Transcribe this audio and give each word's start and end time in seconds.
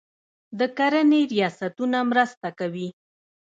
د 0.59 0.61
کرنې 0.77 1.21
ریاستونه 1.31 1.97
مرسته 2.11 2.47
کوي. 2.59 2.87